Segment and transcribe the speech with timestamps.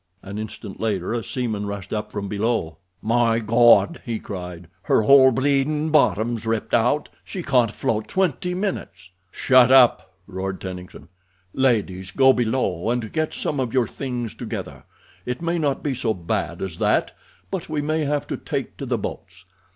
[0.23, 2.77] An instant later a seaman rushed up from below.
[3.03, 4.67] "My Gawd!" he cried.
[4.81, 7.09] "Her whole bleedin' bottom's ripped out.
[7.23, 11.07] She can't float twenty minutes." "Shut up!" roared Tennington.
[11.53, 14.85] "Ladies, go below and get some of your things together.
[15.23, 17.15] It may not be so bad as that,
[17.51, 19.45] but we may have to take to the boats.